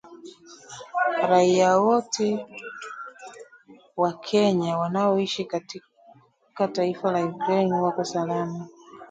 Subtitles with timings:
[1.29, 2.45] Raia wote
[3.97, 8.67] wa Kenya wanaoishi katika taifa la Ukraine wako salama